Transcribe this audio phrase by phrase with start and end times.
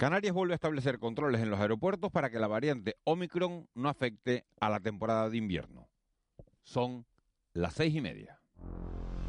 [0.00, 4.46] Canarias vuelve a establecer controles en los aeropuertos para que la variante Omicron no afecte
[4.58, 5.90] a la temporada de invierno.
[6.62, 7.04] Son
[7.52, 8.40] las seis y media.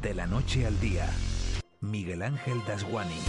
[0.00, 1.10] De la noche al día,
[1.82, 3.20] Miguel Ángel Dasguani.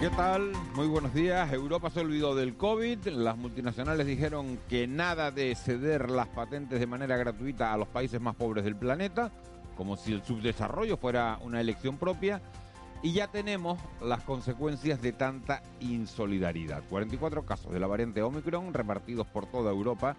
[0.00, 0.52] ¿Qué tal?
[0.76, 1.52] Muy buenos días.
[1.52, 3.08] Europa se olvidó del COVID.
[3.08, 8.20] Las multinacionales dijeron que nada de ceder las patentes de manera gratuita a los países
[8.20, 9.32] más pobres del planeta,
[9.76, 12.40] como si el subdesarrollo fuera una elección propia.
[13.02, 16.84] Y ya tenemos las consecuencias de tanta insolidaridad.
[16.88, 20.14] 44 casos de la variante Omicron repartidos por toda Europa.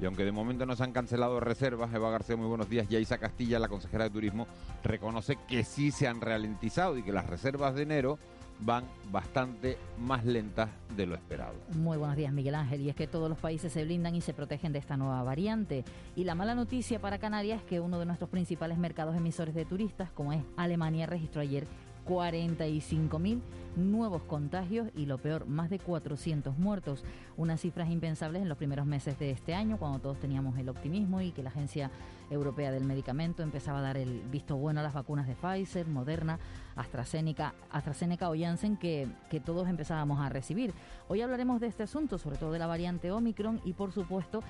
[0.00, 2.88] Y aunque de momento no se han cancelado reservas, Eva García, muy buenos días.
[2.88, 4.48] Yaisa Castilla, la consejera de Turismo,
[4.82, 8.18] reconoce que sí se han ralentizado y que las reservas de enero
[8.62, 11.54] van bastante más lentas de lo esperado.
[11.74, 12.80] Muy buenos días, Miguel Ángel.
[12.82, 15.84] Y es que todos los países se blindan y se protegen de esta nueva variante.
[16.16, 19.64] Y la mala noticia para Canarias es que uno de nuestros principales mercados emisores de
[19.64, 21.66] turistas, como es Alemania, registró ayer
[22.10, 23.40] 45.000
[23.76, 27.04] nuevos contagios y lo peor, más de 400 muertos.
[27.36, 31.20] Unas cifras impensables en los primeros meses de este año, cuando todos teníamos el optimismo
[31.20, 31.88] y que la Agencia
[32.28, 36.40] Europea del Medicamento empezaba a dar el visto bueno a las vacunas de Pfizer, Moderna,
[36.74, 39.08] AstraZeneca, AstraZeneca o Janssen que
[39.44, 40.74] todos empezábamos a recibir.
[41.08, 44.42] Hoy hablaremos de este asunto, sobre todo de la variante Omicron y por supuesto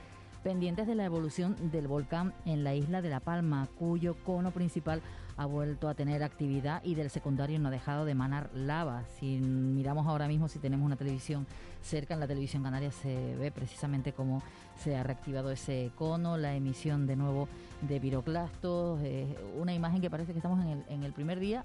[0.42, 5.02] pendientes de la evolución del volcán en la isla de La Palma, cuyo cono principal
[5.36, 9.04] ha vuelto a tener actividad y del secundario no ha dejado de emanar lava.
[9.18, 11.46] Si miramos ahora mismo, si tenemos una televisión
[11.82, 14.42] cerca, en la televisión canaria se ve precisamente cómo
[14.82, 17.48] se ha reactivado ese cono, la emisión de nuevo
[17.82, 21.64] de piroclastos, eh, una imagen que parece que estamos en el, en el primer día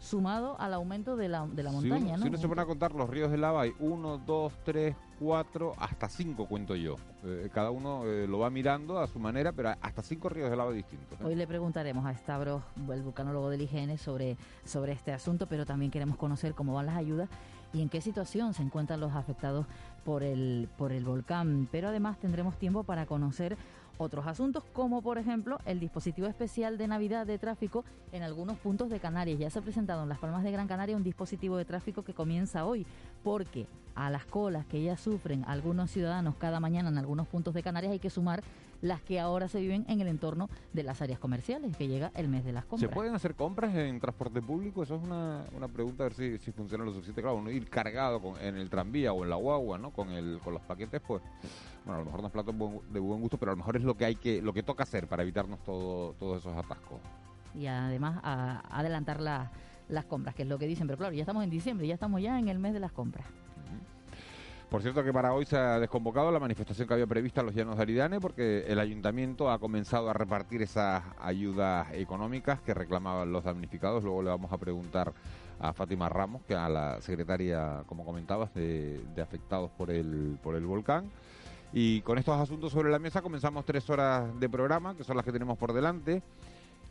[0.00, 2.16] sumado al aumento de la, de la montaña.
[2.18, 5.74] Si uno, se pone a contar los ríos de lava, hay uno, dos, tres, cuatro,
[5.78, 6.96] hasta cinco cuento yo.
[7.24, 10.56] Eh, cada uno eh, lo va mirando a su manera, pero hasta cinco ríos de
[10.56, 11.20] lava distintos.
[11.20, 11.24] ¿eh?
[11.24, 15.90] Hoy le preguntaremos a Stavros, el vulcanólogo del IGN, sobre, sobre este asunto, pero también
[15.90, 17.28] queremos conocer cómo van las ayudas
[17.72, 19.66] y en qué situación se encuentran los afectados
[20.04, 21.68] por el, por el volcán.
[21.70, 23.56] Pero además tendremos tiempo para conocer
[23.98, 28.88] otros asuntos, como por ejemplo el dispositivo especial de Navidad de tráfico en algunos puntos
[28.88, 29.38] de Canarias.
[29.38, 32.14] Ya se ha presentado en Las Palmas de Gran Canaria un dispositivo de tráfico que
[32.14, 32.86] comienza hoy,
[33.22, 37.62] porque a las colas que ya sufren algunos ciudadanos cada mañana en algunos puntos de
[37.62, 38.42] Canarias hay que sumar
[38.80, 42.28] las que ahora se viven en el entorno de las áreas comerciales, que llega el
[42.28, 42.88] mes de las compras.
[42.88, 44.82] ¿Se pueden hacer compras en transporte público?
[44.82, 47.22] Eso es una, una pregunta, a ver si, si funciona lo suficiente.
[47.22, 49.90] Claro, uno ir cargado con, en el tranvía o en la guagua, ¿no?
[49.90, 51.22] Con, el, con los paquetes, pues,
[51.84, 52.52] bueno, a lo mejor no es plato
[52.92, 54.82] de buen gusto, pero a lo mejor es lo que hay que, lo que toca
[54.82, 57.00] hacer para evitarnos todo, todos esos atascos.
[57.54, 61.42] Y además a, adelantar las compras, que es lo que dicen, pero claro, ya estamos
[61.42, 63.26] en diciembre, ya estamos ya en el mes de las compras.
[64.70, 67.54] Por cierto que para hoy se ha desconvocado la manifestación que había prevista en los
[67.54, 73.32] Llanos de Aridane porque el ayuntamiento ha comenzado a repartir esas ayudas económicas que reclamaban
[73.32, 74.04] los damnificados.
[74.04, 75.14] Luego le vamos a preguntar
[75.58, 80.54] a Fátima Ramos, que a la secretaria, como comentabas, de, de afectados por el, por
[80.54, 81.10] el volcán.
[81.72, 85.24] Y con estos asuntos sobre la mesa comenzamos tres horas de programa, que son las
[85.24, 86.22] que tenemos por delante.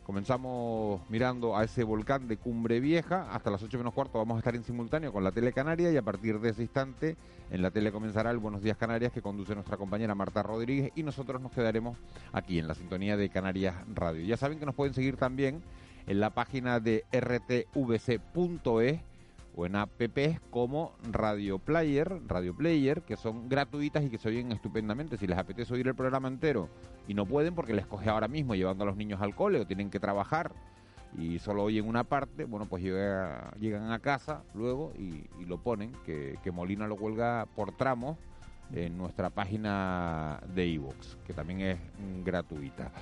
[0.08, 3.30] Comenzamos mirando a ese volcán de Cumbre Vieja.
[3.30, 5.98] Hasta las 8 menos cuarto vamos a estar en simultáneo con la tele canaria y
[5.98, 7.14] a partir de ese instante
[7.50, 11.02] en la tele comenzará el Buenos Días Canarias que conduce nuestra compañera Marta Rodríguez y
[11.02, 11.98] nosotros nos quedaremos
[12.32, 14.24] aquí en la sintonía de Canarias Radio.
[14.24, 15.62] Ya saben que nos pueden seguir también
[16.06, 19.00] en la página de rtvc.es
[19.58, 24.52] o en apps como Radio Player, Radio Player, que son gratuitas y que se oyen
[24.52, 25.16] estupendamente.
[25.16, 26.68] Si les apetece oír el programa entero
[27.08, 29.66] y no pueden porque les coge ahora mismo llevando a los niños al cole o
[29.66, 30.52] tienen que trabajar
[31.18, 36.38] y solo oyen una parte, bueno, pues llegan a casa luego y, lo ponen, que,
[36.52, 38.16] Molina lo cuelga por tramos
[38.72, 41.78] en nuestra página de iVoox, que también es
[42.24, 42.92] gratuita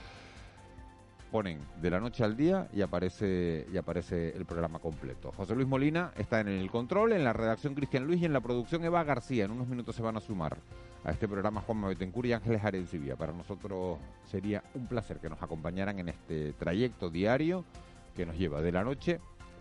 [1.31, 5.33] ponen de la noche al día y aparece y aparece el programa completo.
[5.37, 8.41] José Luis Molina está en el control, en la redacción Cristian Luis y en la
[8.41, 9.45] producción Eva García.
[9.45, 10.57] En unos minutos se van a sumar
[11.05, 13.17] a este programa Juan Betancourt y Ángeles Arencibia.
[13.17, 17.65] Para nosotros sería un placer que nos acompañaran en este trayecto diario
[18.15, 19.21] que nos lleva de la noche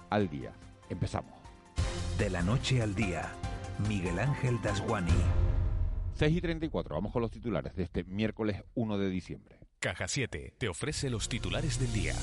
[0.10, 0.54] al día.
[0.89, 1.34] Empezamos.
[2.18, 3.30] De la noche al día,
[3.88, 5.12] Miguel Ángel Dasguani.
[6.13, 9.64] 6 y 34, vamos con los titulares de este miércoles 1 de diciembre.
[9.80, 12.13] Caja 7 te ofrece los titulares del día.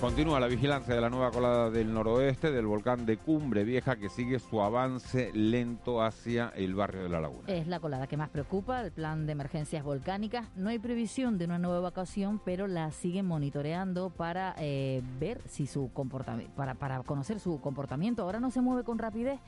[0.00, 4.10] Continúa la vigilancia de la nueva colada del noroeste del volcán de Cumbre Vieja que
[4.10, 7.48] sigue su avance lento hacia el barrio de la Laguna.
[7.48, 10.48] Es la colada que más preocupa, el plan de emergencias volcánicas.
[10.54, 15.66] No hay previsión de una nueva evacuación, pero la siguen monitoreando para eh, ver si
[15.66, 18.22] su comportamiento, para, para conocer su comportamiento.
[18.22, 19.40] Ahora no se mueve con rapidez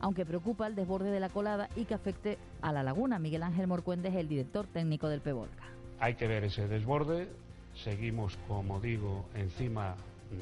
[0.00, 3.18] aunque preocupa el desborde de la colada y que afecte a la laguna.
[3.18, 5.64] Miguel Ángel Morcuende el director técnico del PEVOLCA.
[5.98, 7.28] Hay que ver ese desborde,
[7.74, 9.96] seguimos, como digo, encima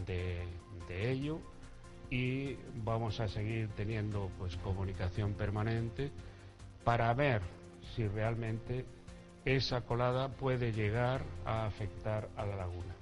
[0.06, 0.42] de,
[0.88, 1.38] de ello
[2.10, 6.10] y vamos a seguir teniendo pues comunicación permanente
[6.84, 7.42] para ver
[7.94, 8.84] si realmente
[9.44, 12.93] esa colada puede llegar a afectar a la laguna.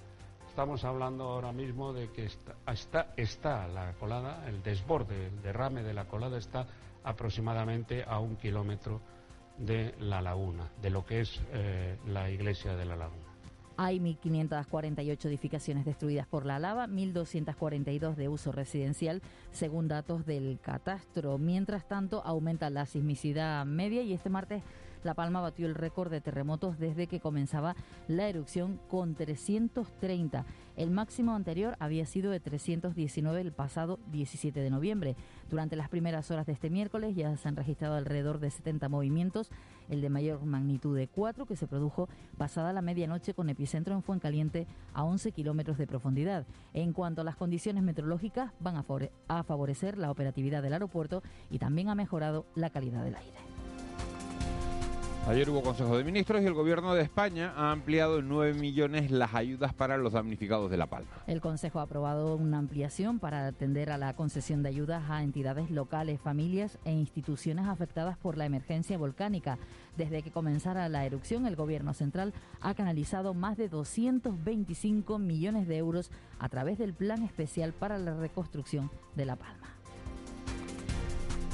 [0.53, 5.95] Estamos hablando ahora mismo de que está, está, la colada, el desborde, el derrame de
[5.95, 6.67] la colada está
[7.05, 9.01] aproximadamente a un kilómetro
[9.57, 13.25] de la laguna, de lo que es eh, la iglesia de la laguna.
[13.79, 19.23] Hay 1.548 edificaciones destruidas por la lava, 1.242 de uso residencial,
[19.53, 21.39] según datos del catastro.
[21.39, 24.63] Mientras tanto, aumenta la sismicidad media y este martes
[25.05, 27.75] la Palma batió el récord de terremotos desde que comenzaba
[28.09, 30.45] la erupción con 330.
[30.77, 35.17] El máximo anterior había sido de 319 el pasado 17 de noviembre.
[35.51, 39.51] Durante las primeras horas de este miércoles ya se han registrado alrededor de 70 movimientos,
[39.91, 42.09] el de mayor magnitud de 4 que se produjo
[42.39, 46.47] pasada la medianoche con epicentro en Fuencaliente a 11 kilómetros de profundidad.
[46.73, 48.77] En cuanto a las condiciones meteorológicas, van
[49.29, 53.52] a favorecer la operatividad del aeropuerto y también ha mejorado la calidad del aire.
[55.29, 59.13] Ayer hubo Consejo de Ministros y el Gobierno de España ha ampliado en 9 millones
[59.13, 61.11] las ayudas para los damnificados de La Palma.
[61.29, 65.71] El Consejo ha aprobado una ampliación para atender a la concesión de ayudas a entidades
[65.71, 69.59] locales, familias e instituciones afectadas por la emergencia volcánica.
[69.97, 75.77] Desde que comenzara la erupción, el Gobierno central ha canalizado más de 225 millones de
[75.77, 76.11] euros
[76.41, 79.82] a través del Plan Especial para la Reconstrucción de La Palma.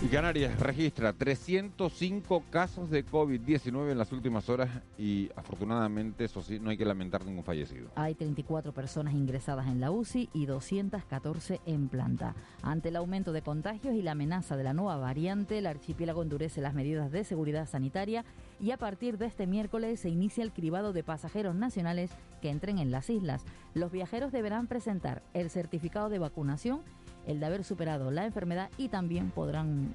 [0.01, 6.61] Y Canarias registra 305 casos de COVID-19 en las últimas horas y afortunadamente, eso sí,
[6.61, 7.91] no hay que lamentar ningún fallecido.
[7.97, 12.37] Hay 34 personas ingresadas en la UCI y 214 en planta.
[12.63, 16.61] Ante el aumento de contagios y la amenaza de la nueva variante, el archipiélago endurece
[16.61, 18.25] las medidas de seguridad sanitaria
[18.61, 22.79] y a partir de este miércoles se inicia el cribado de pasajeros nacionales que entren
[22.79, 23.45] en las islas.
[23.75, 26.83] Los viajeros deberán presentar el certificado de vacunación
[27.29, 29.95] el de haber superado la enfermedad y también podrán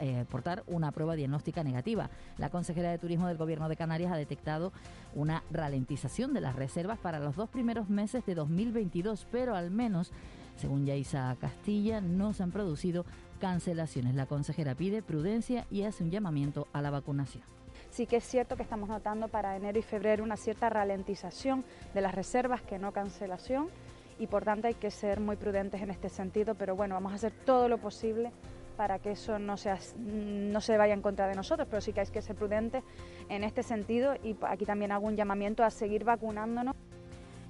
[0.00, 2.08] eh, aportar una prueba diagnóstica negativa.
[2.38, 4.72] La consejera de Turismo del Gobierno de Canarias ha detectado
[5.14, 10.12] una ralentización de las reservas para los dos primeros meses de 2022, pero al menos,
[10.56, 13.04] según Yaisa Castilla, no se han producido
[13.40, 14.14] cancelaciones.
[14.14, 17.42] La consejera pide prudencia y hace un llamamiento a la vacunación.
[17.90, 21.64] Sí que es cierto que estamos notando para enero y febrero una cierta ralentización
[21.94, 23.68] de las reservas que no cancelación
[24.18, 27.16] y por tanto hay que ser muy prudentes en este sentido, pero bueno, vamos a
[27.16, 28.32] hacer todo lo posible
[28.76, 32.00] para que eso no, sea, no se vaya en contra de nosotros, pero sí que
[32.00, 32.84] hay que ser prudentes
[33.28, 36.76] en este sentido y aquí también hago un llamamiento a seguir vacunándonos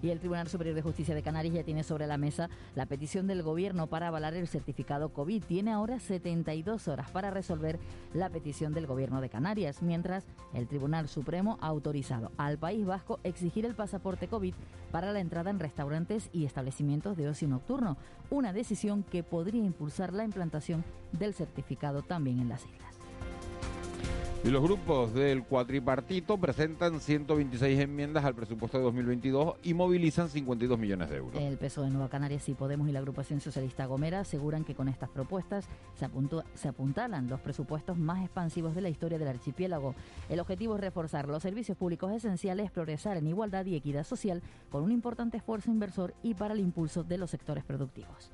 [0.02, 3.26] y el Tribunal Superior de Justicia de Canarias ya tiene sobre la mesa la petición
[3.26, 5.44] del Gobierno para avalar el certificado COVID.
[5.44, 7.78] Tiene ahora 72 horas para resolver
[8.14, 10.24] la petición del Gobierno de Canarias, mientras
[10.54, 14.54] el Tribunal Supremo ha autorizado al País Vasco exigir el pasaporte COVID
[14.90, 17.96] para la entrada en restaurantes y establecimientos de ocio nocturno,
[18.30, 22.87] una decisión que podría impulsar la implantación del certificado también en las islas.
[24.44, 30.78] Y los grupos del cuatripartito presentan 126 enmiendas al presupuesto de 2022 y movilizan 52
[30.78, 31.42] millones de euros.
[31.42, 34.88] El peso de Nueva Canarias y Podemos y la agrupación socialista Gomera aseguran que con
[34.88, 36.08] estas propuestas se,
[36.54, 39.96] se apuntalan los presupuestos más expansivos de la historia del archipiélago.
[40.28, 44.40] El objetivo es reforzar los servicios públicos esenciales, progresar en igualdad y equidad social
[44.70, 48.30] con un importante esfuerzo inversor y para el impulso de los sectores productivos.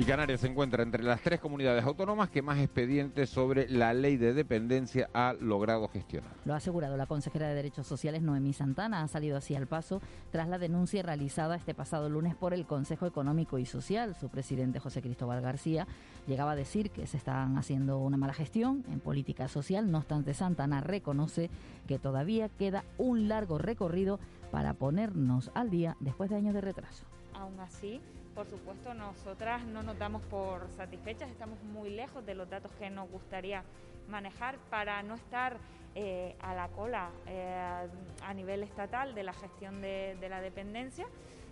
[0.00, 4.16] Y Canarias se encuentra entre las tres comunidades autónomas que más expedientes sobre la ley
[4.16, 6.30] de dependencia ha logrado gestionar.
[6.46, 9.02] Lo ha asegurado la consejera de Derechos Sociales Noemí Santana.
[9.02, 10.00] Ha salido así al paso
[10.32, 14.14] tras la denuncia realizada este pasado lunes por el Consejo Económico y Social.
[14.18, 15.86] Su presidente José Cristóbal García
[16.26, 19.90] llegaba a decir que se están haciendo una mala gestión en política social.
[19.90, 21.50] No obstante, Santana reconoce
[21.86, 24.18] que todavía queda un largo recorrido
[24.50, 27.04] para ponernos al día después de años de retraso.
[27.34, 28.00] Aún así,
[28.34, 32.90] por supuesto, nosotras no nos damos por satisfechas, estamos muy lejos de los datos que
[32.90, 33.64] nos gustaría
[34.08, 35.58] manejar para no estar
[35.94, 37.88] eh, a la cola eh,
[38.22, 41.06] a nivel estatal de la gestión de, la dependencia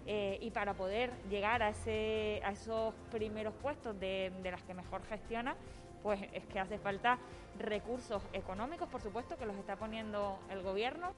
[0.07, 4.75] eh, y para poder llegar a, ese, a esos primeros puestos de, de las que
[4.75, 5.57] mejor gestiona
[6.03, 7.19] pues es que hace falta
[7.59, 11.13] recursos económicos, por supuesto, que los está poniendo el gobierno.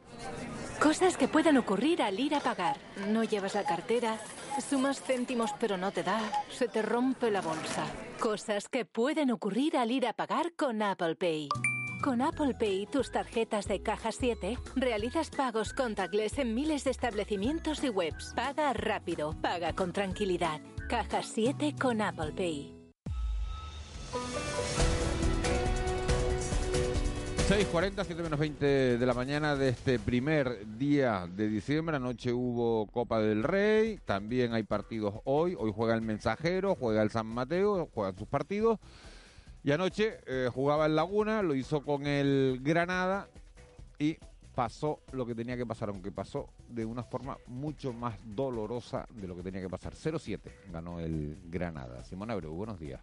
[0.81, 2.77] Cosas que puedan ocurrir al ir a pagar.
[3.09, 4.19] No llevas la cartera,
[4.69, 6.21] sumas céntimos pero no te da,
[6.51, 7.85] se te rompe la bolsa.
[8.19, 11.49] Cosas que pueden ocurrir al ir a pagar con Apple Pay.
[12.03, 17.85] Con Apple Pay, tus tarjetas de caja 7, realizas pagos contactless en miles de establecimientos
[17.85, 18.33] y webs.
[18.35, 20.61] Paga rápido, paga con tranquilidad.
[20.89, 22.80] Caja 7 con Apple Pay.
[27.51, 31.97] 6.40, 7 menos 20 de la mañana de este primer día de diciembre.
[31.97, 35.57] Anoche hubo Copa del Rey, también hay partidos hoy.
[35.59, 38.79] Hoy juega el Mensajero, juega el San Mateo, juegan sus partidos.
[39.63, 43.29] Y anoche eh, jugaba el Laguna, lo hizo con el Granada
[43.99, 44.17] y
[44.55, 49.29] pasó lo que tenía que pasar, aunque pasó de una forma mucho más dolorosa de
[49.29, 49.95] lo que tenía que pasar.
[49.95, 50.41] 0-7
[50.73, 52.05] ganó el Granada.
[52.05, 53.01] Simón Abreu, buenos días.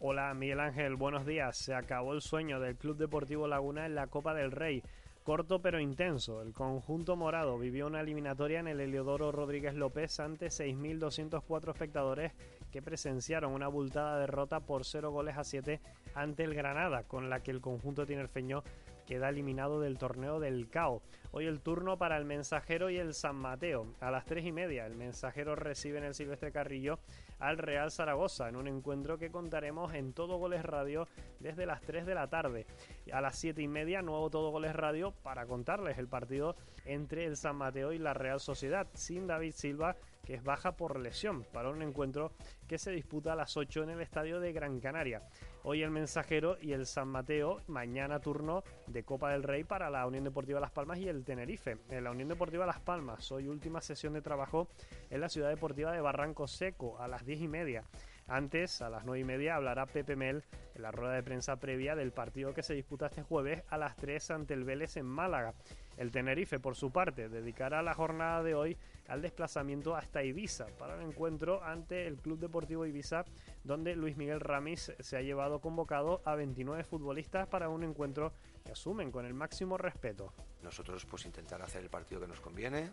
[0.00, 1.56] Hola Miguel Ángel, buenos días.
[1.56, 4.84] Se acabó el sueño del Club Deportivo Laguna en la Copa del Rey.
[5.24, 10.46] Corto pero intenso, el conjunto morado vivió una eliminatoria en el Heliodoro Rodríguez López ante
[10.46, 12.32] 6.204 espectadores
[12.70, 15.80] que presenciaron una abultada derrota por 0 goles a 7
[16.14, 18.62] ante el Granada, con la que el conjunto tinerfeño
[19.04, 21.02] queda eliminado del torneo del CAO.
[21.32, 23.86] Hoy el turno para el Mensajero y el San Mateo.
[24.00, 27.00] A las 3 y media el Mensajero recibe en el Silvestre Carrillo
[27.38, 31.08] al Real Zaragoza en un encuentro que contaremos en Todo Goles Radio
[31.40, 32.66] desde las 3 de la tarde.
[33.12, 37.36] A las 7 y media nuevo Todo Goles Radio para contarles el partido entre el
[37.36, 39.96] San Mateo y la Real Sociedad sin David Silva
[40.28, 42.32] que es baja por lesión para un encuentro
[42.66, 45.22] que se disputa a las 8 en el estadio de Gran Canaria.
[45.62, 50.06] Hoy el Mensajero y el San Mateo, mañana turno de Copa del Rey para la
[50.06, 51.78] Unión Deportiva Las Palmas y el Tenerife.
[51.88, 54.68] En la Unión Deportiva Las Palmas, hoy última sesión de trabajo
[55.08, 57.84] en la Ciudad Deportiva de Barranco Seco a las 10 y media.
[58.26, 60.44] Antes, a las 9 y media, hablará Pepe Mel
[60.74, 63.96] en la rueda de prensa previa del partido que se disputa este jueves a las
[63.96, 65.54] 3 ante el Vélez en Málaga.
[65.98, 68.76] El Tenerife, por su parte, dedicará la jornada de hoy
[69.08, 73.24] al desplazamiento hasta Ibiza para el encuentro ante el Club Deportivo Ibiza,
[73.64, 78.32] donde Luis Miguel Ramis se ha llevado convocado a 29 futbolistas para un encuentro
[78.64, 80.32] que asumen con el máximo respeto.
[80.62, 82.90] Nosotros pues intentar hacer el partido que nos conviene,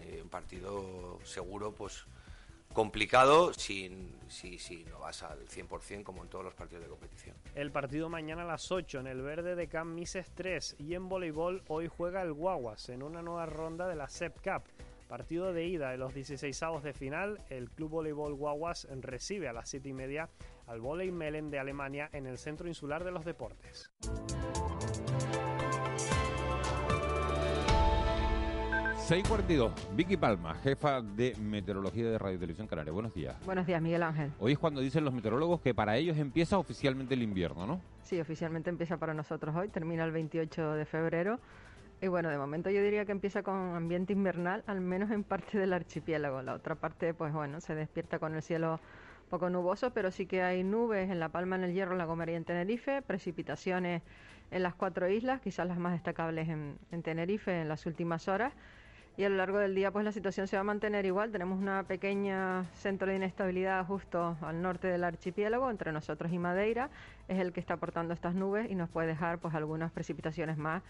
[0.00, 2.06] eh, un partido seguro pues
[2.76, 3.90] complicado si,
[4.28, 7.34] si no vas al 100% como en todos los partidos de competición.
[7.54, 11.08] El partido mañana a las 8 en el verde de Camp Mises 3 y en
[11.08, 14.64] voleibol hoy juega el Guaguas en una nueva ronda de la SEP Cup.
[15.08, 19.54] Partido de ida de los 16 avos de final, el Club Voleibol Guaguas recibe a
[19.54, 20.28] las 7 y media
[20.66, 23.90] al Volei Melen de Alemania en el Centro Insular de los Deportes.
[29.06, 32.92] 642, Vicky Palma, jefa de meteorología de Radio Televisión Canaria.
[32.92, 33.36] Buenos días.
[33.46, 34.32] Buenos días, Miguel Ángel.
[34.40, 37.80] Hoy es cuando dicen los meteorólogos que para ellos empieza oficialmente el invierno, ¿no?
[38.02, 41.38] Sí, oficialmente empieza para nosotros hoy, termina el 28 de febrero.
[42.02, 45.56] Y bueno, de momento yo diría que empieza con ambiente invernal, al menos en parte
[45.56, 46.42] del archipiélago.
[46.42, 48.80] La otra parte, pues bueno, se despierta con el cielo
[49.30, 52.06] poco nuboso, pero sí que hay nubes en La Palma, en el Hierro, en La
[52.06, 54.02] Gomera y en Tenerife, precipitaciones
[54.50, 58.52] en las cuatro islas, quizás las más destacables en, en Tenerife en las últimas horas
[59.16, 61.32] y a lo largo del día pues la situación se va a mantener igual.
[61.32, 66.90] Tenemos una pequeña centro de inestabilidad justo al norte del archipiélago, entre nosotros y Madeira,
[67.28, 70.82] es el que está aportando estas nubes y nos puede dejar pues algunas precipitaciones más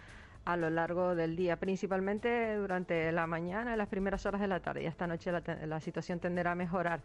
[0.46, 4.60] a lo largo del día, principalmente durante la mañana y las primeras horas de la
[4.60, 4.84] tarde.
[4.84, 7.00] Y esta noche la, la situación tenderá a mejorar.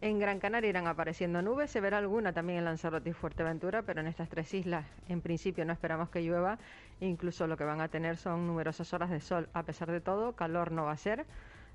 [0.00, 4.00] En Gran Canaria irán apareciendo nubes, se verá alguna también en Lanzarote y Fuerteventura, pero
[4.00, 6.58] en estas tres islas en principio no esperamos que llueva,
[7.00, 9.48] incluso lo que van a tener son numerosas horas de sol.
[9.52, 11.26] A pesar de todo, calor no va a ser.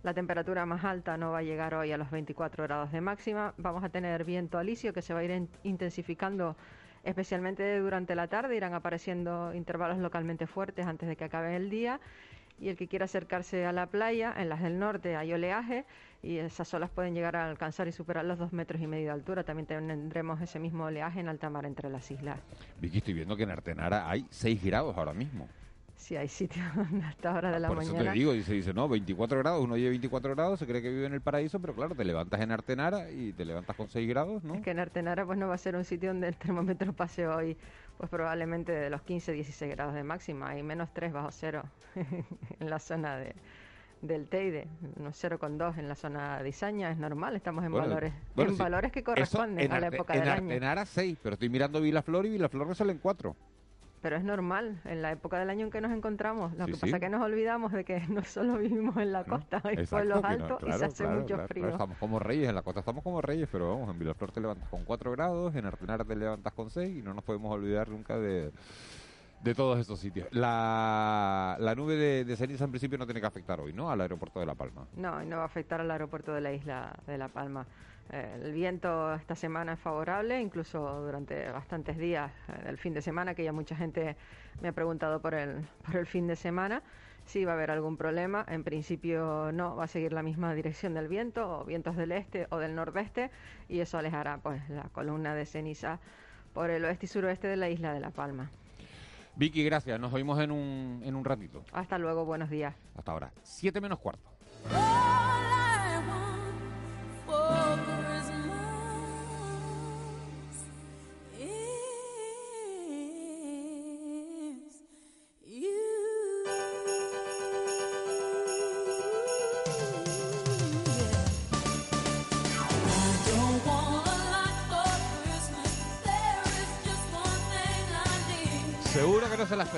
[0.02, 3.54] La temperatura más alta no va a llegar hoy a los 24 grados de máxima.
[3.58, 6.56] Vamos a tener viento alisio que se va a ir intensificando
[7.04, 8.56] especialmente durante la tarde.
[8.56, 12.00] Irán apareciendo intervalos localmente fuertes antes de que acabe el día
[12.60, 15.86] y el que quiera acercarse a la playa, en las del norte hay oleaje
[16.22, 19.12] y esas olas pueden llegar a alcanzar y superar los dos metros y medio de
[19.12, 19.44] altura.
[19.44, 22.40] También tendremos ese mismo oleaje en alta mar entre las islas.
[22.80, 25.50] Vicky, estoy viendo que en Artenara hay 6 grados ahora mismo.
[26.04, 26.66] Sí, hay sitios
[27.08, 27.92] hasta hora de la mañana.
[27.92, 30.82] Por eso te digo, dice, dice, no, 24 grados, uno lleva 24 grados, se cree
[30.82, 33.88] que vive en el paraíso, pero claro, te levantas en Artenara y te levantas con
[33.88, 34.56] 6 grados, ¿no?
[34.56, 37.26] Es que en Artenara pues no va a ser un sitio donde el termómetro pase
[37.26, 37.56] hoy
[37.98, 41.64] pues probablemente de los 15, 16 grados de máxima y menos 3 bajo cero
[41.96, 43.34] en la zona de,
[44.02, 44.68] del Teide,
[44.98, 49.04] unos 0,2 en la zona de Izaña, es normal, estamos en valores en valores que
[49.04, 50.48] corresponden a la época del año.
[50.48, 53.53] En Artenara 6, pero estoy mirando Vilaflor y Vilaflor me salen 4
[54.04, 56.52] pero es normal en la época del año en que nos encontramos.
[56.58, 59.62] Lo que pasa es que nos olvidamos de que no solo vivimos en la costa,
[59.64, 61.70] hay pueblos altos y se hace mucho frío.
[61.70, 64.68] estamos como reyes, en la costa estamos como reyes, pero vamos, en Vilaflor te levantas
[64.68, 68.18] con 4 grados, en Artenara te levantas con 6 y no nos podemos olvidar nunca
[68.20, 68.52] de,
[69.42, 70.28] de todos estos sitios.
[70.32, 73.90] La, la nube de, de, ceniza en principio no tiene que afectar hoy, ¿no?
[73.90, 74.86] Al aeropuerto de La Palma.
[74.98, 77.66] No, no va a afectar al aeropuerto de la isla de La Palma.
[78.12, 83.02] Eh, el viento esta semana es favorable, incluso durante bastantes días eh, del fin de
[83.02, 84.16] semana, que ya mucha gente
[84.62, 86.84] me ha preguntado por el, por el fin de semana.
[87.26, 90.94] Si va a haber algún problema, en principio no, va a seguir la misma dirección
[90.94, 93.32] del viento, o vientos del este o del nordeste,
[93.70, 96.00] y eso alejará pues la columna de ceniza
[96.54, 98.50] por el oeste y suroeste de la isla de La Palma.
[99.36, 100.00] Vicky, gracias.
[100.00, 101.64] Nos oímos en un, en un ratito.
[101.72, 102.76] Hasta luego, buenos días.
[102.96, 103.32] Hasta ahora.
[103.42, 104.30] Siete menos cuarto.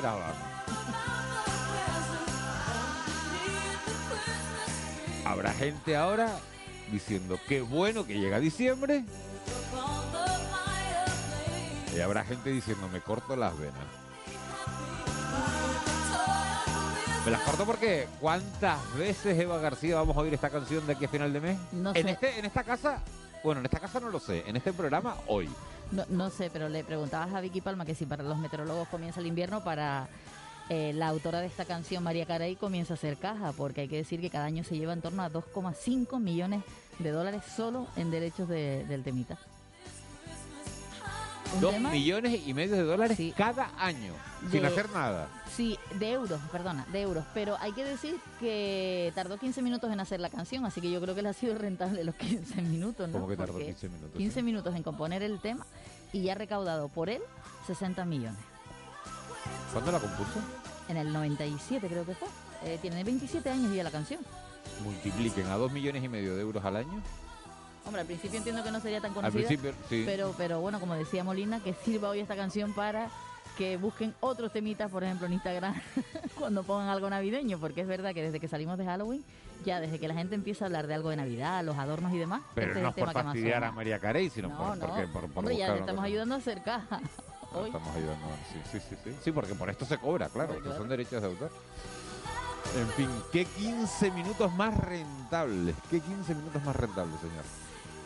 [0.06, 0.34] Esperaba.
[5.26, 6.30] Habrá gente ahora
[6.92, 9.04] diciendo qué bueno que llega diciembre.
[11.96, 13.74] Y habrá gente diciendo me corto las venas.
[17.26, 21.06] Me las corto porque ¿cuántas veces Eva García vamos a oír esta canción de aquí
[21.06, 21.58] a final de mes?
[21.72, 22.12] No en sé.
[22.12, 23.02] este, en esta casa,
[23.46, 25.50] bueno, en esta casa no lo sé, en este programa hoy.
[25.92, 29.20] No, no sé, pero le preguntabas a Vicky Palma que si para los meteorólogos comienza
[29.22, 30.08] el invierno, para
[30.70, 33.98] eh, la autora de esta canción, María Carey, comienza a hacer caja, porque hay que
[33.98, 36.64] decir que cada año se lleva en torno a 2,5 millones
[37.00, 39.38] de dólares solo en derechos de- del temita.
[41.62, 43.34] Dos tema- millones y medio de dólares Sí.
[43.38, 44.14] cada año,
[44.52, 45.30] sin hacer nada.
[45.56, 47.24] Sí, de euros, perdona, de euros.
[47.34, 51.00] Pero hay que decir que tardó 15 minutos en hacer la canción, así que yo
[51.02, 53.14] creo que le ha sido rentable los 15 minutos, ¿no?
[53.14, 54.18] ¿Cómo que tardó Porque 15 minutos?
[54.18, 55.66] 15 minutos en componer el tema
[56.12, 57.22] y ya ha recaudado por él
[57.68, 58.40] 60 millones.
[59.72, 60.40] ¿Cuándo la compuso?
[60.90, 62.28] En el 97 creo que fue.
[62.64, 64.20] Eh, tiene 27 años ya la canción.
[64.84, 67.02] Multipliquen a dos millones y medio de euros al año.
[67.86, 69.48] Hombre, al principio entiendo que no sería tan Al conocida.
[69.48, 70.04] principio, sí.
[70.06, 73.10] Pero, pero bueno, como decía Molina, que sirva hoy esta canción para
[73.58, 75.74] que busquen otros temitas, por ejemplo, en Instagram,
[76.38, 79.24] cuando pongan algo navideño, porque es verdad que desde que salimos de Halloween,
[79.64, 82.18] ya desde que la gente empieza a hablar de algo de Navidad, los adornos y
[82.18, 83.68] demás, Pero este no es el por tema que más fastidiar suena.
[83.68, 84.86] a María Carey, sino No, por, no.
[84.88, 86.06] porque, por, por Hombre, ya una estamos cosa.
[86.08, 87.00] ayudando a hacer caja.
[87.54, 87.68] No, Hoy.
[87.68, 89.16] Estamos ayudando, sí, sí, sí, sí.
[89.24, 90.78] Sí, porque por esto se cobra, claro, estos claro.
[90.78, 91.52] son derechos de autor.
[92.78, 97.46] En fin, qué 15 minutos más rentables, qué 15 minutos más rentables, señor.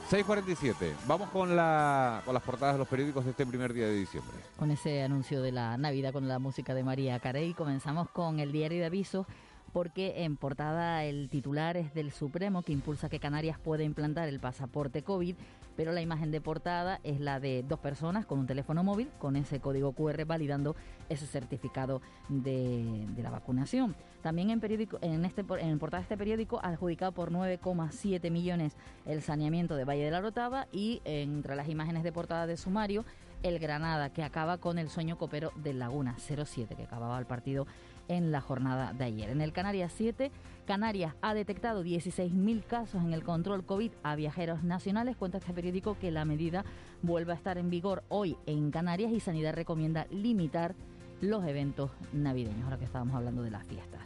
[0.10, 3.94] 6.47, vamos con, la, con las portadas de los periódicos de este primer día de
[3.94, 4.34] diciembre.
[4.58, 8.52] Con ese anuncio de la Navidad con la música de María Carey, comenzamos con el
[8.52, 9.28] diario de avisos
[9.72, 14.40] porque en portada el titular es del Supremo que impulsa que Canarias pueda implantar el
[14.40, 15.36] pasaporte COVID,
[15.80, 19.38] pero la imagen de portada es la de dos personas con un teléfono móvil con
[19.38, 20.76] ese código QR validando
[21.08, 23.96] ese certificado de, la vacunación.
[24.22, 29.22] También en, periódico, en, este, en portada de este periódico adjudicado por 9,7 millones el
[29.22, 33.06] saneamiento de Valle de la Rotava y entre las imágenes de portada de sumario
[33.42, 37.68] el Granada que acaba con el sueño copero del Laguna 07 que acababa el partido
[38.10, 39.30] en la jornada de ayer.
[39.30, 40.32] En el Canarias 7,
[40.66, 45.16] Canarias ha detectado 16.000 casos en el control COVID a viajeros nacionales.
[45.16, 46.66] Cuenta este periódico que la medida
[47.02, 50.76] vuelve a estar en vigor hoy en Canarias y Sanidad recomienda limitar
[51.22, 54.02] los eventos navideños, ahora que estábamos hablando de las fiestas.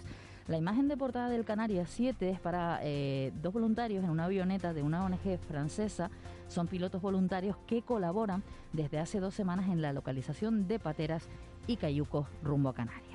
[0.47, 4.73] La imagen de portada del Canarias 7 es para eh, dos voluntarios en una avioneta
[4.73, 6.11] de una ONG francesa.
[6.49, 11.29] Son pilotos voluntarios que colaboran desde hace dos semanas en la localización de pateras
[11.65, 13.12] y cayucos rumbo a Canarias.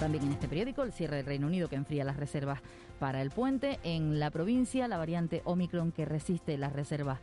[0.00, 2.62] También en este periódico, el cierre del Reino Unido que enfría las reservas
[2.98, 3.78] para el puente.
[3.82, 7.18] En la provincia, la variante Omicron que resiste las reservas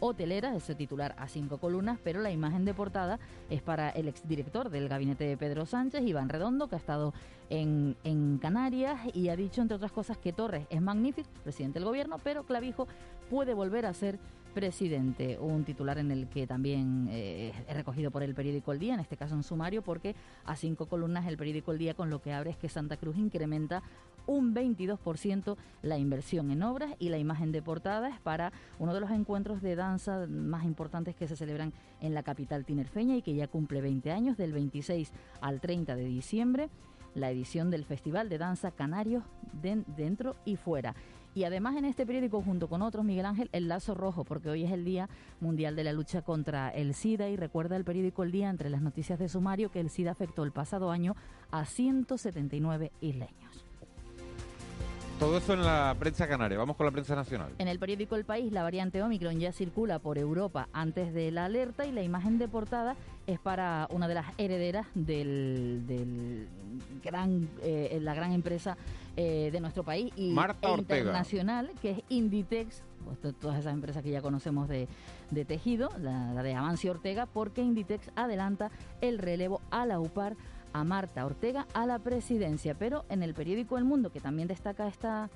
[0.00, 4.70] hoteleras, ese titular a cinco columnas, pero la imagen de portada es para el exdirector
[4.70, 7.12] del gabinete de Pedro Sánchez, Iván Redondo, que ha estado
[7.50, 11.86] en, en Canarias y ha dicho, entre otras cosas, que Torres es magnífico, presidente del
[11.86, 12.88] gobierno, pero Clavijo
[13.28, 14.18] puede volver a ser
[14.52, 15.38] presidente.
[15.38, 19.00] Un titular en el que también eh, es recogido por el periódico El Día, en
[19.00, 22.32] este caso en sumario, porque a cinco columnas el periódico El Día con lo que
[22.32, 23.82] abre es que Santa Cruz incrementa
[24.26, 29.00] un 22% la inversión en obras y la imagen de portada es para uno de
[29.00, 33.34] los encuentros de danza más importantes que se celebran en la capital tinerfeña y que
[33.34, 35.10] ya cumple 20 años, del 26
[35.40, 36.68] al 30 de diciembre,
[37.16, 39.24] la edición del Festival de Danza Canarios
[39.60, 40.94] den- dentro y fuera.
[41.34, 44.64] Y además en este periódico, junto con otros, Miguel Ángel, el lazo rojo, porque hoy
[44.64, 45.08] es el Día
[45.40, 48.82] Mundial de la Lucha contra el SIDA y recuerda el periódico El Día, entre las
[48.82, 51.16] noticias de sumario, que el SIDA afectó el pasado año
[51.50, 53.51] a 179 isleños.
[55.22, 56.58] Todo eso en la prensa canaria.
[56.58, 57.52] Vamos con la prensa nacional.
[57.58, 61.44] En el periódico El País, la variante Omicron ya circula por Europa antes de la
[61.44, 62.96] alerta y la imagen de portada
[63.28, 66.48] es para una de las herederas del, del
[67.04, 68.76] gran, eh, la gran empresa
[69.16, 73.74] eh, de nuestro país y Marta e internacional, que es Inditex, pues, to- todas esas
[73.74, 74.88] empresas que ya conocemos de,
[75.30, 80.34] de tejido, la, la de Amancio Ortega, porque Inditex adelanta el relevo a la UPAR
[80.72, 82.74] a Marta Ortega a la presidencia.
[82.74, 85.30] Pero en el periódico El Mundo, que también destaca esta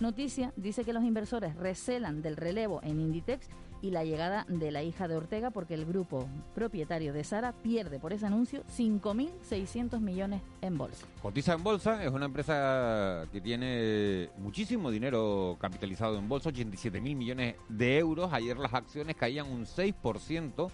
[0.00, 3.48] Noticia dice que los inversores recelan del relevo en Inditex
[3.82, 7.98] y la llegada de la hija de Ortega porque el grupo propietario de Sara pierde
[7.98, 11.04] por ese anuncio 5.600 millones en bolsa.
[11.20, 17.16] Cotiza en bolsa, es una empresa que tiene muchísimo dinero capitalizado en bolsa, 87 mil
[17.16, 18.32] millones de euros.
[18.32, 20.70] Ayer las acciones caían un 6%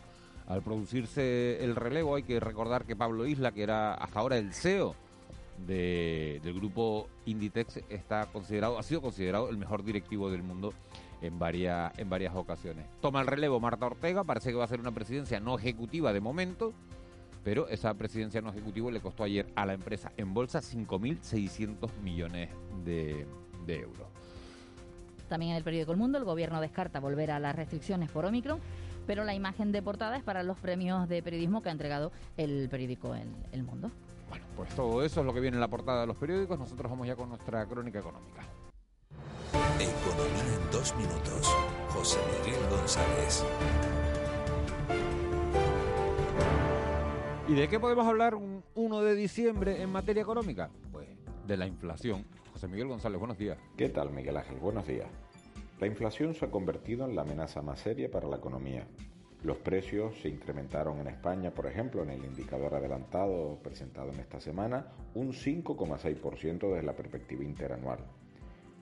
[0.46, 2.16] al producirse el relevo.
[2.16, 4.94] Hay que recordar que Pablo Isla, que era hasta ahora el CEO
[5.66, 10.74] del grupo Inditex está considerado, ha sido considerado el mejor directivo del mundo
[11.22, 12.86] en varias, en varias ocasiones.
[13.00, 16.20] Toma el relevo Marta Ortega, parece que va a ser una presidencia no ejecutiva de
[16.20, 16.72] momento,
[17.44, 22.50] pero esa presidencia no ejecutiva le costó ayer a la empresa en bolsa 5.600 millones
[22.84, 23.26] de,
[23.64, 24.08] de euros.
[25.28, 28.60] También en el periódico El Mundo, el gobierno descarta volver a las restricciones por Omicron,
[29.06, 32.68] pero la imagen de portada es para los premios de periodismo que ha entregado el
[32.68, 33.90] periódico El, el Mundo.
[34.28, 36.58] Bueno, pues todo eso es lo que viene en la portada de los periódicos.
[36.58, 38.42] Nosotros vamos ya con nuestra crónica económica.
[39.78, 41.54] Economía en dos minutos.
[41.90, 43.44] José Miguel González.
[47.46, 50.70] ¿Y de qué podemos hablar un 1 de diciembre en materia económica?
[50.90, 51.08] Pues
[51.46, 52.24] de la inflación.
[52.52, 53.58] José Miguel González, buenos días.
[53.76, 54.56] ¿Qué tal, Miguel Ángel?
[54.58, 55.08] Buenos días.
[55.80, 58.86] La inflación se ha convertido en la amenaza más seria para la economía.
[59.42, 64.40] Los precios se incrementaron en España, por ejemplo, en el indicador adelantado presentado en esta
[64.40, 67.98] semana, un 5,6% desde la perspectiva interanual.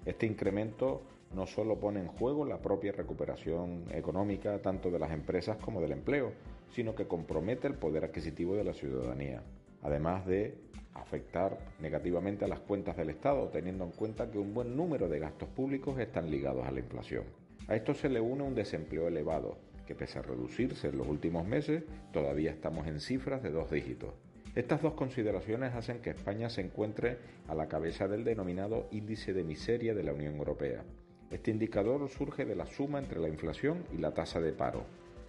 [0.04, 1.02] Este incremento
[1.34, 5.92] no solo pone en juego la propia recuperación económica tanto de las empresas como del
[5.92, 6.32] empleo,
[6.70, 9.42] sino que compromete el poder adquisitivo de la ciudadanía,
[9.82, 10.58] además de
[10.94, 15.18] afectar negativamente a las cuentas del Estado, teniendo en cuenta que un buen número de
[15.18, 17.24] gastos públicos están ligados a la inflación.
[17.68, 21.46] A esto se le une un desempleo elevado, que pese a reducirse en los últimos
[21.46, 24.14] meses, todavía estamos en cifras de dos dígitos.
[24.54, 29.44] Estas dos consideraciones hacen que España se encuentre a la cabeza del denominado índice de
[29.44, 30.84] miseria de la Unión Europea.
[31.30, 34.84] Este indicador surge de la suma entre la inflación y la tasa de paro.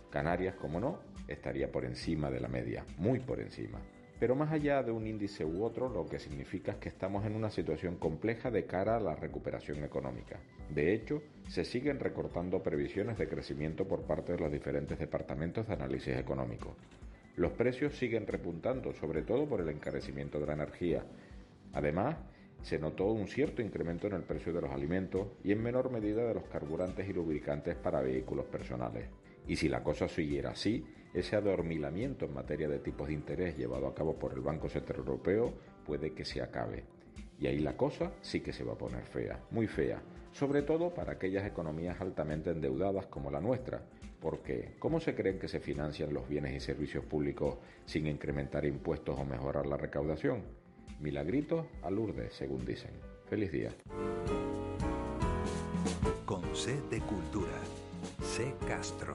[0.09, 0.99] Canarias, como no,
[1.29, 3.79] estaría por encima de la media, muy por encima.
[4.23, 7.35] Pero más allá de un índice u otro, lo que significa es que estamos en
[7.35, 10.39] una situación compleja de cara a la recuperación económica.
[10.69, 15.73] De hecho, se siguen recortando previsiones de crecimiento por parte de los diferentes departamentos de
[15.73, 16.73] análisis económico.
[17.35, 21.03] Los precios siguen repuntando, sobre todo por el encarecimiento de la energía.
[21.73, 22.15] Además,
[22.61, 26.25] se notó un cierto incremento en el precio de los alimentos y en menor medida
[26.25, 29.03] de los carburantes y lubricantes para vehículos personales.
[29.49, 33.87] Y si la cosa siguiera así, ese adormilamiento en materia de tipos de interés llevado
[33.87, 35.53] a cabo por el Banco Central Europeo
[35.85, 36.83] puede que se acabe.
[37.39, 40.93] Y ahí la cosa sí que se va a poner fea, muy fea, sobre todo
[40.93, 43.81] para aquellas economías altamente endeudadas como la nuestra,
[44.19, 49.19] porque ¿cómo se creen que se financian los bienes y servicios públicos sin incrementar impuestos
[49.19, 50.41] o mejorar la recaudación?
[50.99, 52.91] Milagritos a Lourdes, según dicen.
[53.29, 53.69] Feliz día.
[56.25, 57.59] Con C de Cultura.
[58.21, 59.13] C Castro.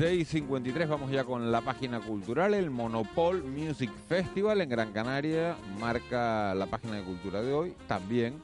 [0.00, 2.54] 6.53, vamos ya con la página cultural.
[2.54, 7.76] El Monopol Music Festival en Gran Canaria marca la página de cultura de hoy.
[7.86, 8.42] También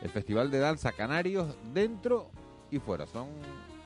[0.00, 2.30] el Festival de Danza Canarios dentro
[2.70, 3.08] y fuera.
[3.08, 3.26] Son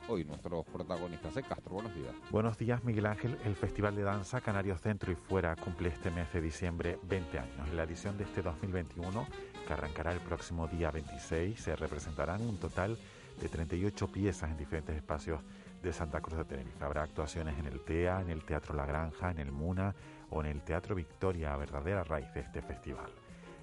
[0.07, 1.35] hoy nuestros protagonistas.
[1.37, 1.41] ¿eh?
[1.41, 2.13] Castro, buenos días.
[2.29, 3.35] Buenos días, Miguel Ángel.
[3.45, 7.67] El Festival de Danza Canarios Dentro y Fuera cumple este mes de diciembre 20 años.
[7.67, 9.27] En la edición de este 2021,
[9.65, 12.95] que arrancará el próximo día 26, se representarán un total
[13.45, 15.41] 38 piezas en diferentes espacios
[15.81, 16.83] de Santa Cruz de Tenerife.
[16.83, 19.95] Habrá actuaciones en el TEA, en el Teatro La Granja, en el MUNA
[20.29, 23.11] o en el Teatro Victoria, verdadera raíz de este festival.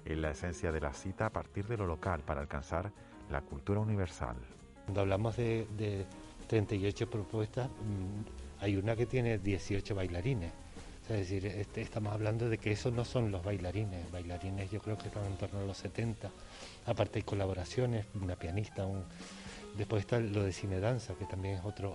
[0.05, 2.91] Es la esencia de la cita a partir de lo local para alcanzar
[3.29, 4.37] la cultura universal.
[4.85, 6.05] Cuando hablamos de, de
[6.47, 10.51] 38 propuestas, mmm, hay una que tiene 18 bailarines.
[11.03, 14.11] O sea, es decir, este, estamos hablando de que esos no son los bailarines.
[14.11, 16.31] Bailarines yo creo que están en torno a los 70.
[16.87, 19.03] Aparte hay colaboraciones, una pianista, un...
[19.77, 21.89] después está lo de cine danza, que también es otra,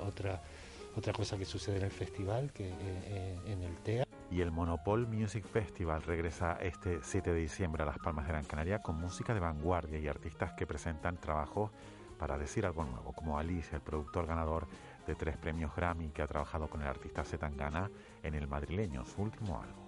[0.96, 4.06] otra cosa que sucede en el festival, que eh, en el TEA.
[4.30, 8.44] Y el Monopol Music Festival regresa este 7 de diciembre a Las Palmas de Gran
[8.44, 11.70] Canaria con música de vanguardia y artistas que presentan trabajos
[12.16, 14.68] para decir algo nuevo, como Alice, el productor ganador
[15.06, 17.90] de tres premios Grammy que ha trabajado con el artista Zetangana
[18.22, 19.79] en El Madrileño, su último álbum.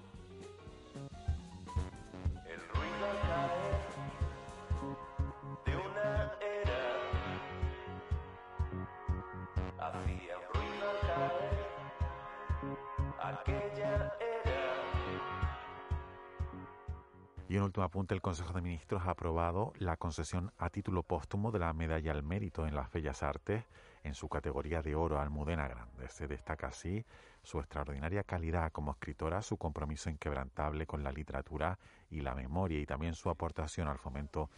[17.52, 21.52] Y un último apunte, el Consejo de Ministros ha aprobado la concesión a título póstumo
[21.52, 23.62] de la Medalla al Mérito en las Bellas Artes
[24.04, 26.08] en su categoría de oro Almudena Grande.
[26.08, 27.04] Se destaca así
[27.42, 32.86] su extraordinaria calidad como escritora, su compromiso inquebrantable con la literatura y la memoria y
[32.86, 34.48] también su aportación al fomento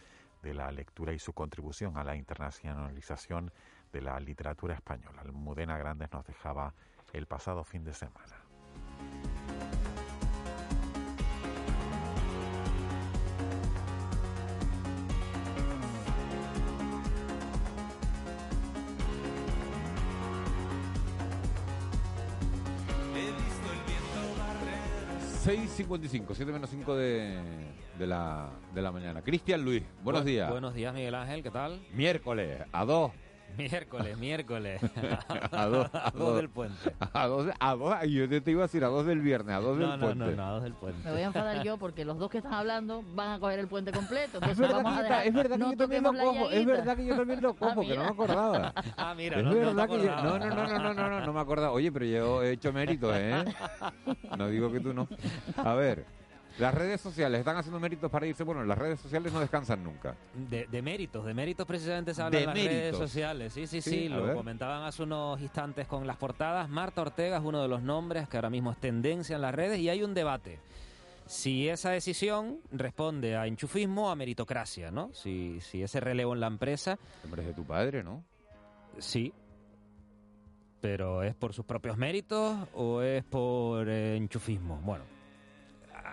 [0.41, 3.51] de la lectura y su contribución a la internacionalización
[3.91, 5.19] de la literatura española.
[5.19, 6.73] Almudena Grandes nos dejaba
[7.11, 8.37] el pasado fin de semana.
[25.45, 27.37] 6.55, 7 menos 5 de,
[27.99, 29.21] de, la, de la mañana.
[29.21, 30.49] Cristian Luis, buenos Bu- días.
[30.49, 31.85] Buenos días, Miguel Ángel, ¿qué tal?
[31.93, 33.11] Miércoles, a dos.
[33.57, 34.81] Miércoles, miércoles.
[35.51, 36.93] a dos, a dos del puente.
[37.13, 39.59] A dos, a dos, y yo te iba a decir a dos del viernes, a
[39.61, 40.25] dos No, del no, puente.
[40.25, 40.99] no, no, a dos del puente.
[41.05, 43.67] Me voy a enfadar yo porque los dos que están hablando van a coger el
[43.67, 44.39] puente completo.
[44.41, 46.13] Es verdad, vamos que a yo, ta- dejar, es verdad que no yo también lo
[46.13, 48.73] cojo, es verdad que yo también lo cojo, que no me acordaba.
[48.97, 51.33] Ah, mira, es no, verdad que yo, no, no, no, no, no, no, no, no
[51.33, 51.71] me acordaba.
[51.71, 53.45] Oye, pero yo he hecho méritos, ¿eh?
[54.37, 55.07] No digo que tú no.
[55.57, 56.05] A ver,
[56.57, 58.43] las redes sociales están haciendo méritos para irse.
[58.43, 60.15] Bueno, las redes sociales no descansan nunca.
[60.33, 63.53] De, de méritos, de méritos precisamente se habla De en las redes sociales.
[63.53, 64.35] Sí, sí, sí, lo ver.
[64.35, 66.69] comentaban hace unos instantes con las portadas.
[66.69, 69.79] Marta Ortega es uno de los nombres que ahora mismo es tendencia en las redes
[69.79, 70.59] y hay un debate.
[71.25, 75.11] Si esa decisión responde a enchufismo o a meritocracia, ¿no?
[75.13, 76.99] Si, si ese relevo en la empresa...
[77.23, 78.23] Hombre, es de tu padre, ¿no?
[78.99, 79.33] Sí.
[80.81, 84.79] Pero ¿es por sus propios méritos o es por eh, enchufismo?
[84.83, 85.03] Bueno,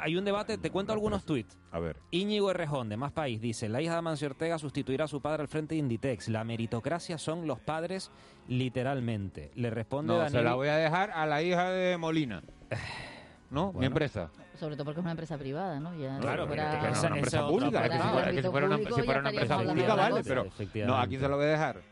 [0.03, 1.57] hay un debate, te cuento algunos tweets.
[1.71, 1.97] A ver.
[2.11, 5.43] Íñigo Errejón, de Más País, dice, la hija de Amancio Ortega sustituirá a su padre
[5.43, 6.29] al frente de Inditex.
[6.29, 8.11] La meritocracia son los padres,
[8.49, 9.51] literalmente.
[9.55, 10.41] Le responde No, Daniel...
[10.41, 12.43] se la voy a dejar a la hija de Molina.
[13.51, 13.73] ¿No?
[13.75, 14.31] Mi empresa.
[14.59, 15.95] Sobre todo porque es una empresa privada, ¿no?
[15.95, 17.85] Ya Claro, pero fuera- que no es una esa empresa pública.
[17.85, 19.95] Es que si fuera, que si fuera una, Ámbito si fuera una público empresa pública,
[19.95, 20.47] vale, pero
[20.87, 21.92] no, ¿a quién se lo voy a dejar?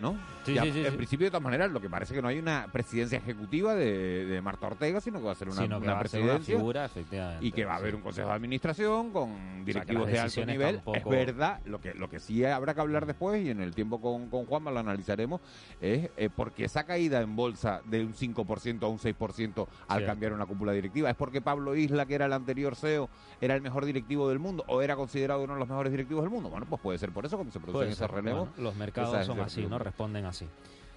[0.00, 0.16] ¿No?
[0.44, 2.38] Sí, Ya, sí, sí, en principio, de todas maneras, lo que parece que no hay
[2.38, 5.84] una presidencia ejecutiva de, de Marta Ortega, sino que va a ser una, Sino que
[5.84, 6.56] una va a ser una presidencia.
[6.56, 10.46] figura, efectivamente, y que va a haber un consejo de administración con directivos de alto
[10.46, 10.76] nivel.
[10.76, 13.74] tampoco- Es verdad, lo que, lo que sí habrá que hablar después, y en el
[13.74, 15.42] tiempo con, con Juanma lo analizaremos,
[15.82, 20.32] es eh, porque esa caída en bolsa de un 5% a un 6% al cambiar
[20.32, 21.10] una cúpula directiva.
[21.10, 23.10] ¿Es porque Pablo Isla, que era el anterior CEO,
[23.42, 26.30] era el mejor directivo del mundo o era considerado uno de los mejores directivos del
[26.30, 26.48] mundo?
[26.48, 28.48] Bueno, pues puede ser por eso cuando se producen esos relevos.
[28.48, 29.78] bueno, los mercados son así, ¿no?
[29.90, 30.46] Responden así.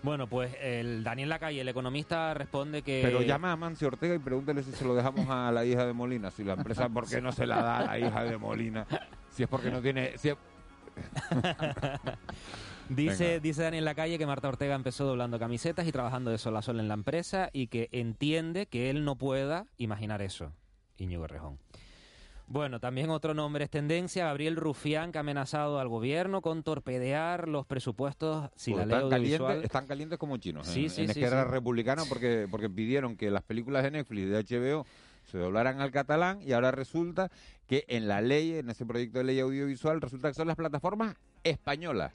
[0.03, 3.01] Bueno, pues el Daniel Lacalle, el economista, responde que...
[3.03, 5.93] Pero llama a Mancio Ortega y pregúntele si se lo dejamos a la hija de
[5.93, 6.29] Molina.
[6.29, 8.85] Si la empresa, ¿por qué no se la da a la hija de Molina?
[9.29, 10.17] Si es porque no tiene...
[10.17, 10.37] si es-
[12.89, 13.39] Dice, Venga.
[13.39, 16.81] dice Daniel Lacalle que Marta Ortega empezó doblando camisetas y trabajando de sol a sol
[16.81, 20.51] en la empresa y que entiende que él no pueda imaginar eso.
[20.97, 21.57] Íñigo Rejón.
[22.53, 27.47] Bueno, también otro nombre es tendencia, Gabriel Rufián, que ha amenazado al gobierno con torpedear
[27.47, 29.63] los presupuestos si la Pues ley están, calientes, audiovisual...
[29.63, 31.45] están calientes como chinos Sí, en, sí, en sí, Esquerra.
[31.45, 34.85] Republicana porque, porque pidieron que las películas de Netflix de HBO
[35.23, 37.31] se doblaran al catalán y ahora resulta
[37.65, 41.15] que en la ley, en ese proyecto de ley audiovisual, resulta que son las plataformas
[41.43, 42.13] españolas,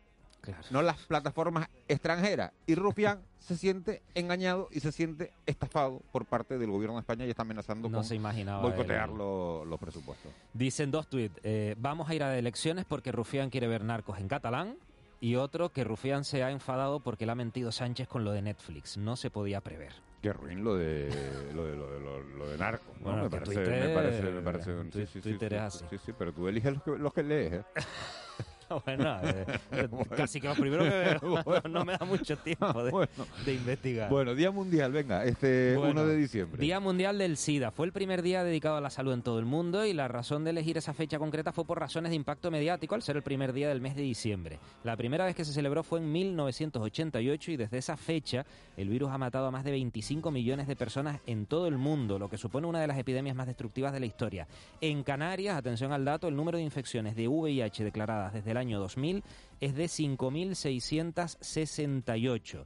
[0.53, 0.67] Claro.
[0.71, 2.53] no las plataformas extranjeras.
[2.67, 7.25] Y Rufián se siente engañado y se siente estafado por parte del gobierno de España
[7.27, 9.17] y está amenazando No con se boicotear él.
[9.17, 10.33] lo- los presupuestos.
[10.53, 14.29] Dicen dos tweets, eh, vamos a ir a elecciones porque Rufián quiere ver narcos en
[14.29, 14.77] catalán
[15.21, 18.43] y otro que Rufián se ha enfadado porque le ha mentido Sánchez con lo de
[18.43, 19.93] Netflix, no se podía prever.
[20.23, 21.09] Qué ruin lo de
[21.55, 22.93] lo de, lo de, lo, lo de narco.
[22.99, 23.05] ¿no?
[23.05, 25.85] Bueno, me, parece, Twitter- me parece, me parece sí, sí, Twitter sí, es así.
[25.91, 27.65] Sí, sí, pero tú eliges los que, los que lees, ¿eh?
[28.85, 30.91] bueno, eh, eh, casi que lo primero que
[31.23, 31.69] veo, Bueno.
[31.69, 33.09] no me da mucho tiempo de, Bueno.
[33.45, 34.11] de investigar.
[34.11, 36.61] Bueno, Día Mundial, venga, este Bueno, 1 de diciembre.
[36.61, 37.71] Día Mundial del SIDA.
[37.71, 40.45] Fue el primer día dedicado a la salud en todo el mundo y la razón
[40.45, 43.53] de elegir esa fecha concreta fue por razones de impacto mediático al ser el primer
[43.53, 44.59] día del mes de diciembre.
[44.85, 48.45] La primera vez que se celebró fue en 1988 y desde esa fecha
[48.77, 52.19] el virus ha matado a más de 25 millones de personas en todo el mundo,
[52.19, 54.47] lo que supone una de las epidemias más destructivas de la historia.
[54.81, 58.81] En Canarias, atención al dato, el número de infecciones de VIH declaradas desde el año
[58.81, 59.23] 2000
[59.61, 62.65] es de 5.668.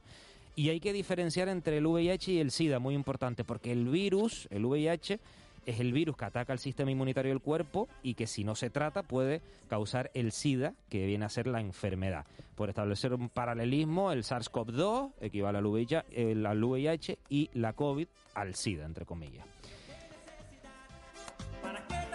[0.55, 4.47] Y hay que diferenciar entre el VIH y el SIDA, muy importante, porque el virus,
[4.51, 5.19] el VIH,
[5.65, 8.69] es el virus que ataca el sistema inmunitario del cuerpo y que si no se
[8.69, 12.25] trata puede causar el SIDA, que viene a ser la enfermedad.
[12.55, 18.55] Por establecer un paralelismo, el SARS-CoV-2 equivale al VIH, al VIH y la COVID al
[18.55, 19.45] SIDA, entre comillas.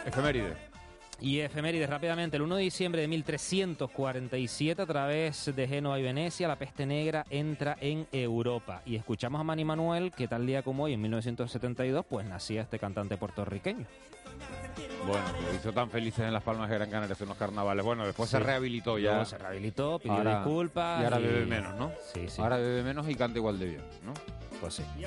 [0.06, 0.67] Efeméride.
[1.20, 6.46] Y efemérides rápidamente, el 1 de diciembre de 1347 a través de Génova y Venecia
[6.46, 10.84] la peste negra entra en Europa y escuchamos a Manny Manuel que tal día como
[10.84, 13.84] hoy en 1972 pues nacía este cantante puertorriqueño.
[15.08, 17.84] Bueno, lo hizo tan felices en Las Palmas de Gran Canaria en los carnavales.
[17.84, 18.36] Bueno, después Sí.
[18.36, 19.10] se rehabilitó ya.
[19.10, 21.90] Luego se rehabilitó, pidió Ahora- disculpas Y ahora y- bebe menos, ¿no?
[22.14, 22.40] Sí, sí.
[22.40, 24.14] Ahora bebe menos y canta igual de bien, ¿no?
[24.60, 24.82] Pues sí.
[24.98, 25.04] Y